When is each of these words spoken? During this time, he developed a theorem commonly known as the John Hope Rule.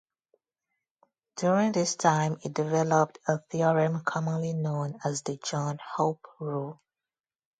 During 1.35 1.73
this 1.73 1.95
time, 1.95 2.37
he 2.37 2.49
developed 2.49 3.19
a 3.27 3.37
theorem 3.37 4.03
commonly 4.03 4.51
known 4.53 4.97
as 5.05 5.21
the 5.21 5.37
John 5.37 5.77
Hope 5.93 6.25
Rule. 6.39 6.81